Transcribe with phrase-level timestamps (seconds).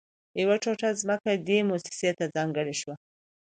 [0.41, 2.95] يوه ټوټه ځمکه دې مؤسسې ته ځانګړې شوه